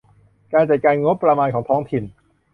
[0.53, 2.03] การจัดการงบประมาณของท้องถิ่น